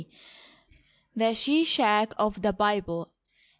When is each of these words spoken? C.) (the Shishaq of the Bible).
C.) 0.01 0.07
(the 1.15 1.35
Shishaq 1.35 2.13
of 2.17 2.41
the 2.41 2.51
Bible). 2.53 3.11